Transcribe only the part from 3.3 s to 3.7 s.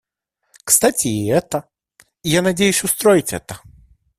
это.